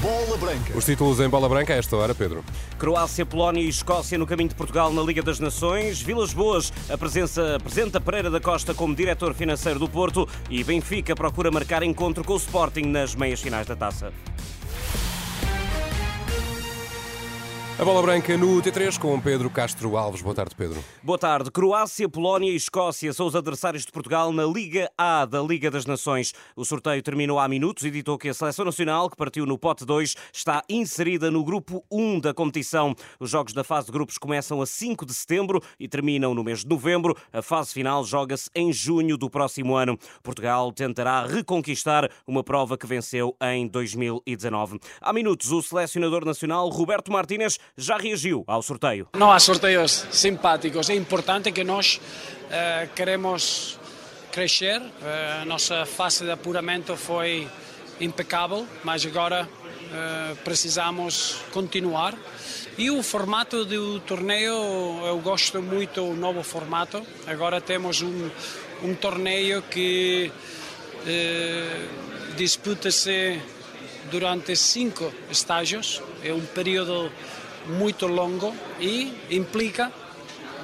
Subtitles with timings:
[0.00, 0.78] Bola Branca.
[0.78, 2.44] Os títulos em bola branca a esta hora, Pedro.
[2.78, 6.00] Croácia, Polónia e Escócia no caminho de Portugal na Liga das Nações.
[6.00, 11.16] Vilas Boas a presença, apresenta Pereira da Costa como diretor financeiro do Porto e Benfica
[11.16, 14.12] procura marcar encontro com o Sporting nas meias finais da taça.
[17.80, 20.20] A bola branca no T3 com Pedro Castro Alves.
[20.20, 20.82] Boa tarde, Pedro.
[21.00, 21.48] Boa tarde.
[21.48, 25.86] Croácia, Polónia e Escócia são os adversários de Portugal na Liga A da Liga das
[25.86, 26.34] Nações.
[26.56, 29.84] O sorteio terminou há minutos e ditou que a Seleção Nacional, que partiu no pote
[29.84, 32.96] 2, está inserida no grupo 1 da competição.
[33.20, 36.64] Os jogos da fase de grupos começam a 5 de setembro e terminam no mês
[36.64, 37.16] de novembro.
[37.32, 39.96] A fase final joga-se em junho do próximo ano.
[40.20, 44.80] Portugal tentará reconquistar uma prova que venceu em 2019.
[45.00, 49.08] Há minutos, o selecionador nacional Roberto Martínez já reagiu ao sorteio.
[49.16, 50.90] Não há sorteios simpáticos.
[50.90, 53.78] É importante que nós uh, queremos
[54.32, 54.80] crescer.
[54.80, 57.48] Uh, a nossa fase de apuramento foi
[58.00, 62.14] impecável, mas agora uh, precisamos continuar.
[62.76, 64.52] E o formato do torneio,
[65.04, 67.04] eu gosto muito do novo formato.
[67.26, 68.30] Agora temos um,
[68.84, 70.30] um torneio que
[72.36, 73.40] disputa-se
[74.10, 76.00] durante cinco estágios.
[76.22, 77.10] É um período
[77.68, 79.92] muito longo e implica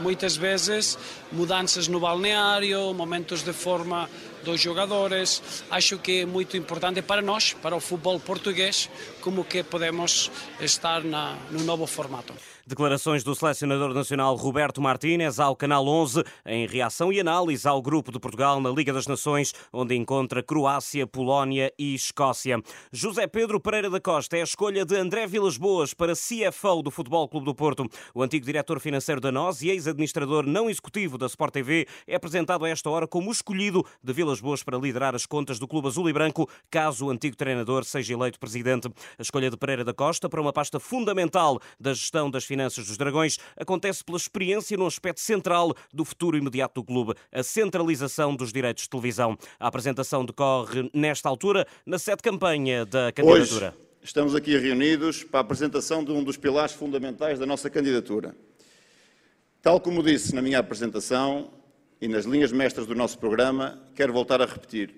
[0.00, 0.98] muitas vezes
[1.30, 4.08] mudanças no balneário, momentos de forma
[4.44, 5.64] dos jogadores.
[5.70, 8.88] Acho que é muito importante para nós, para o futebol português,
[9.20, 12.34] como que podemos estar na, no novo formato.
[12.64, 18.12] Declarações do selecionador nacional Roberto Martínez ao Canal 11 em reação e análise ao Grupo
[18.12, 22.62] de Portugal na Liga das Nações, onde encontra Croácia, Polónia e Escócia.
[22.92, 26.90] José Pedro Pereira da Costa é a escolha de André Vilas Boas para CFO do
[26.92, 27.84] Futebol Clube do Porto.
[28.14, 32.64] O antigo diretor financeiro da NOS e ex-administrador não executivo da Sport TV é apresentado
[32.64, 36.08] a esta hora como escolhido de Vilas Boas para liderar as contas do Clube Azul
[36.08, 38.88] e Branco, caso o antigo treinador seja eleito presidente.
[39.18, 42.96] A escolha de Pereira da Costa para uma pasta fundamental da gestão das finanças dos
[42.96, 48.52] Dragões acontece pela experiência no aspecto central do futuro imediato do clube, a centralização dos
[48.52, 49.36] direitos de televisão.
[49.58, 53.68] A apresentação decorre nesta altura na sede campanha da candidatura.
[53.68, 58.34] Hoje estamos aqui reunidos para a apresentação de um dos pilares fundamentais da nossa candidatura.
[59.62, 61.50] Tal como disse na minha apresentação
[62.02, 64.92] e nas linhas mestras do nosso programa, quero voltar a repetir.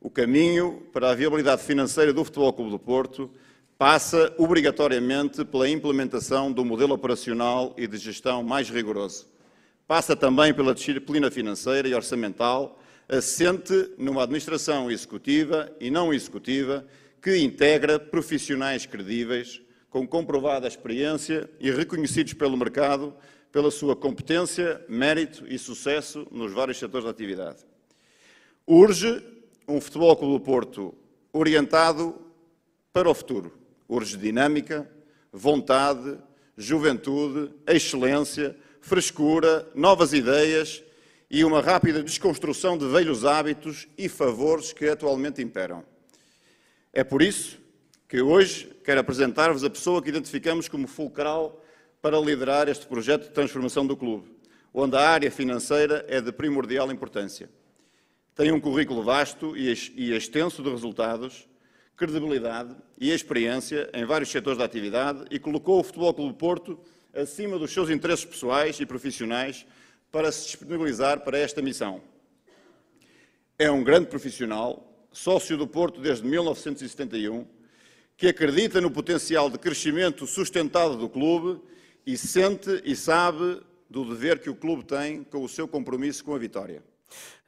[0.00, 3.30] O caminho para a viabilidade financeira do Futebol Clube do Porto
[3.78, 9.28] passa obrigatoriamente pela implementação do modelo operacional e de gestão mais rigoroso.
[9.86, 12.76] Passa também pela disciplina financeira e orçamental
[13.08, 16.84] assente numa administração executiva e não executiva
[17.22, 23.14] que integra profissionais credíveis, com comprovada experiência e reconhecidos pelo mercado
[23.56, 27.64] pela sua competência, mérito e sucesso nos vários setores da atividade.
[28.66, 29.22] Urge
[29.66, 30.94] um Futebol Clube do Porto
[31.32, 32.20] orientado
[32.92, 33.50] para o futuro
[33.88, 34.86] urge dinâmica,
[35.32, 36.18] vontade,
[36.54, 40.82] juventude, excelência, frescura, novas ideias
[41.30, 45.82] e uma rápida desconstrução de velhos hábitos e favores que atualmente imperam.
[46.92, 47.58] É por isso
[48.06, 51.62] que hoje quero apresentar-vos a pessoa que identificamos como fulcral
[52.00, 54.30] para liderar este projeto de transformação do clube,
[54.72, 57.48] onde a área financeira é de primordial importância.
[58.34, 61.48] Tem um currículo vasto e extenso de resultados,
[61.96, 66.78] credibilidade e experiência em vários setores da atividade e colocou o Futebol Clube Porto
[67.14, 69.66] acima dos seus interesses pessoais e profissionais
[70.12, 72.02] para se disponibilizar para esta missão.
[73.58, 77.46] É um grande profissional, sócio do Porto desde 1971,
[78.18, 81.60] que acredita no potencial de crescimento sustentado do clube
[82.06, 86.34] e sente e sabe do dever que o clube tem com o seu compromisso com
[86.34, 86.82] a vitória.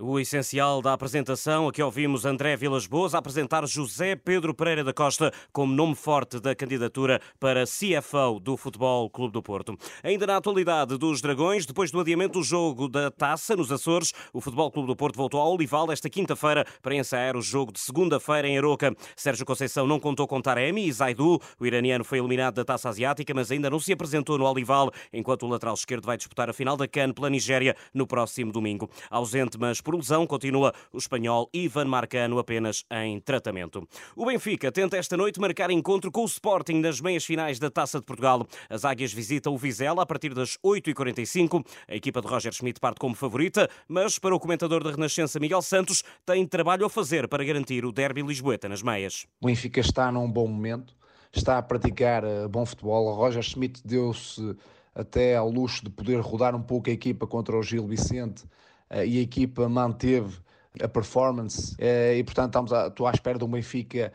[0.00, 4.94] O essencial da apresentação, aqui ouvimos André Vilas Boas a apresentar José Pedro Pereira da
[4.94, 9.76] Costa como nome forte da candidatura para CFO do Futebol Clube do Porto.
[10.02, 14.40] Ainda na atualidade dos Dragões, depois do adiamento do jogo da Taça nos Açores, o
[14.40, 18.48] Futebol Clube do Porto voltou ao Olival esta quinta-feira para ensaiar o jogo de segunda-feira
[18.48, 18.96] em Aroca.
[19.14, 21.38] Sérgio Conceição não contou com Taremi e Zaidu.
[21.60, 25.42] O iraniano foi eliminado da Taça Asiática, mas ainda não se apresentou no Olival, enquanto
[25.42, 28.88] o lateral esquerdo vai disputar a final da CAN pela Nigéria no próximo domingo.
[29.10, 33.86] Ausente, mas por lesão, continua o espanhol Ivan Marcano apenas em tratamento.
[34.16, 37.98] O Benfica tenta esta noite marcar encontro com o Sporting nas meias finais da Taça
[37.98, 38.46] de Portugal.
[38.70, 41.64] As águias visitam o Vizela a partir das 8h45.
[41.88, 45.62] A equipa de Roger Schmidt parte como favorita, mas para o comentador da Renascença Miguel
[45.62, 49.26] Santos, tem trabalho a fazer para garantir o derby lisboeta nas meias.
[49.40, 50.94] O Benfica está num bom momento,
[51.32, 53.12] está a praticar eh, bom futebol.
[53.14, 54.56] Roger Schmidt deu-se
[54.94, 58.44] até ao luxo de poder rodar um pouco a equipa contra o Gil Vicente
[58.92, 60.38] e a equipa manteve
[60.82, 64.12] a performance e, portanto, estamos a, estou à espera de um Benfica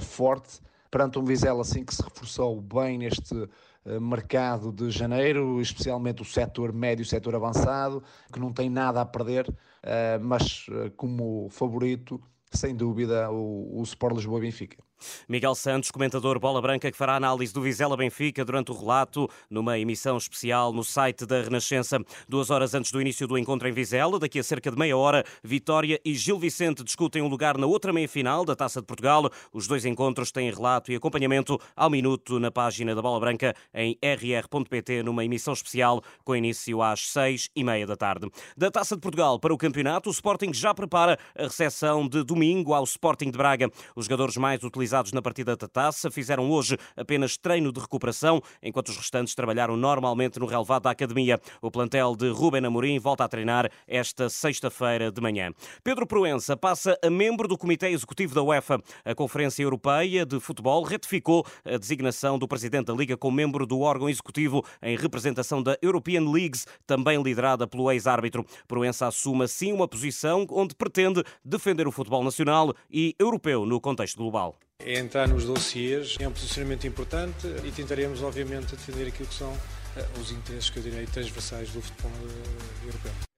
[0.00, 0.60] forte
[0.90, 3.48] perante um Vizela assim que se reforçou bem neste
[4.00, 8.02] mercado de janeiro, especialmente o setor médio, o setor avançado,
[8.32, 9.46] que não tem nada a perder,
[10.20, 10.66] mas
[10.96, 12.20] como favorito,
[12.52, 14.76] sem dúvida, o, o Sport Lisboa Benfica.
[15.28, 19.78] Miguel Santos, comentador Bola Branca, que fará análise do Vizela Benfica durante o relato, numa
[19.78, 21.98] emissão especial no site da Renascença.
[22.28, 25.24] Duas horas antes do início do encontro em Vizela, daqui a cerca de meia hora,
[25.42, 29.30] Vitória e Gil Vicente discutem um lugar na outra meia-final da Taça de Portugal.
[29.52, 33.98] Os dois encontros têm relato e acompanhamento ao minuto na página da Bola Branca em
[34.02, 38.30] rr.pt, numa emissão especial com início às seis e meia da tarde.
[38.56, 42.74] Da Taça de Portugal para o campeonato, o Sporting já prepara a recepção de domingo
[42.74, 43.70] ao Sporting de Braga.
[43.96, 48.42] Os jogadores mais utilizados utilizados na partida da taça fizeram hoje apenas treino de recuperação,
[48.62, 51.40] enquanto os restantes trabalharam normalmente no relevado da academia.
[51.62, 55.50] O plantel de Ruben Amorim volta a treinar esta sexta-feira de manhã.
[55.82, 58.80] Pedro Proença passa a membro do Comitê Executivo da UEFA.
[59.04, 63.80] A Conferência Europeia de Futebol retificou a designação do presidente da Liga como membro do
[63.80, 68.44] órgão executivo em representação da European Leagues, também liderada pelo ex-árbitro.
[68.68, 74.18] Proença assume assim uma posição onde pretende defender o futebol nacional e europeu no contexto
[74.18, 79.34] global é entrar nos dossiers, é um posicionamento importante e tentaremos, obviamente, defender aquilo que
[79.34, 79.52] são
[79.96, 83.31] eh, os interesses que eu direi transversais do futebol eh, europeu.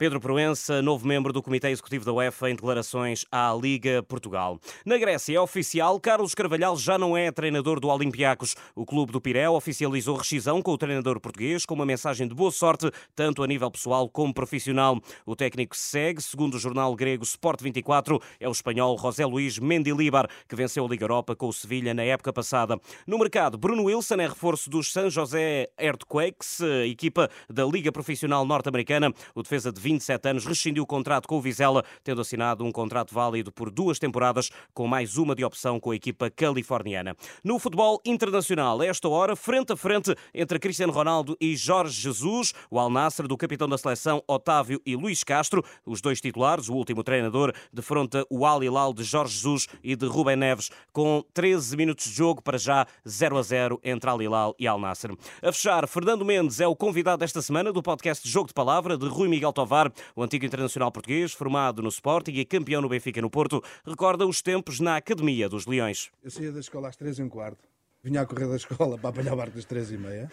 [0.00, 4.58] Pedro Proença, novo membro do Comitê Executivo da UEFA, em declarações à Liga Portugal.
[4.82, 8.56] Na Grécia é oficial, Carlos Carvalhal já não é treinador do Olympiacos.
[8.74, 12.50] O clube do Pireu oficializou rescisão com o treinador português, com uma mensagem de boa
[12.50, 14.98] sorte, tanto a nível pessoal como profissional.
[15.26, 20.30] O técnico segue, segundo o jornal grego Sport 24, é o espanhol José Luís Mendilibar,
[20.48, 22.80] que venceu a Liga Europa com o Sevilha na época passada.
[23.06, 29.12] No mercado, Bruno Wilson é reforço dos San José Earthquakes, equipa da Liga Profissional Norte-Americana.
[29.34, 33.12] O defesa de 27 anos, rescindiu o contrato com o Vizela, tendo assinado um contrato
[33.12, 37.16] válido por duas temporadas, com mais uma de opção com a equipa californiana.
[37.42, 42.52] No futebol internacional, a esta hora, frente a frente entre Cristiano Ronaldo e Jorge Jesus,
[42.70, 46.74] o Al Nassr do capitão da seleção Otávio e Luís Castro, os dois titulares, o
[46.74, 51.76] último treinador, defronta o Al Hilal de Jorge Jesus e de Rubem Neves, com 13
[51.76, 55.12] minutos de jogo para já 0 a 0 entre Al Hilal e Al Nassr.
[55.42, 59.08] A fechar, Fernando Mendes é o convidado desta semana do podcast Jogo de Palavra de
[59.08, 59.79] Rui Miguel Tovar
[60.16, 64.42] o antigo internacional português, formado no Sporting e campeão no Benfica no Porto, recorda os
[64.42, 66.10] tempos na Academia dos Leões.
[66.22, 67.68] Eu saía da escola às três e um quarto,
[68.02, 70.30] vinha a correr da escola para apanhar o barco às três e meia.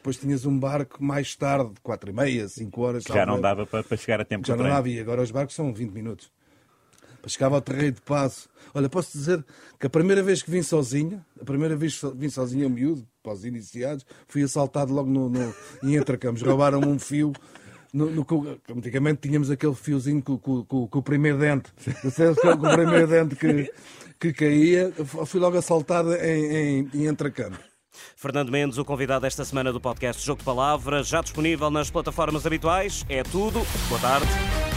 [0.00, 3.04] Depois tinhas um barco mais tarde, quatro e meia, cinco horas.
[3.04, 4.46] Já não dava para, para chegar a tempo.
[4.46, 6.32] Já não dava, e agora os barcos são 20 minutos.
[7.20, 8.48] Para chegar ao terreiro de passo.
[8.72, 9.44] Olha, posso dizer
[9.78, 13.06] que a primeira vez que vim sozinho, a primeira vez que vim sozinho, a miúdo,
[13.22, 16.40] para os iniciados, fui assaltado logo no, no, em Entrecampos.
[16.40, 17.34] Roubaram-me um fio
[17.92, 18.26] no, no,
[18.74, 21.70] antigamente tínhamos aquele fiozinho com, com, com, com o primeiro dente,
[22.40, 23.72] com o primeiro dente que,
[24.18, 24.92] que caía,
[25.26, 27.58] fui logo assaltado em, em, em Entrecampo.
[28.16, 32.46] Fernando Mendes, o convidado esta semana do podcast Jogo de Palavra, já disponível nas plataformas
[32.46, 33.04] habituais.
[33.08, 33.60] É tudo.
[33.88, 34.69] Boa tarde.